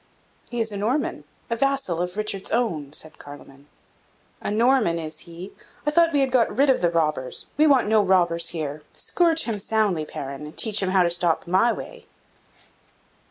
"He 0.49 0.59
is 0.61 0.71
a 0.71 0.77
Norman 0.77 1.25
a 1.51 1.55
vassal 1.55 2.01
of 2.01 2.17
Richard's 2.17 2.49
own," 2.49 2.91
said 2.91 3.19
Carloman. 3.19 3.67
"A 4.41 4.49
Norman, 4.49 4.97
is 4.97 5.19
he? 5.29 5.53
I 5.85 5.91
thought 5.91 6.11
we 6.11 6.21
had 6.21 6.31
got 6.31 6.57
rid 6.57 6.71
of 6.71 6.81
the 6.81 6.89
robbers! 6.89 7.45
We 7.55 7.67
want 7.67 7.85
no 7.85 8.01
robbers 8.01 8.47
here! 8.47 8.81
Scourge 8.95 9.43
him 9.43 9.59
soundly, 9.59 10.05
Perron, 10.05 10.47
and 10.47 10.57
teach 10.57 10.79
him 10.81 10.89
how 10.89 11.03
to 11.03 11.11
stop 11.11 11.45
my 11.45 11.71
way!" 11.71 12.05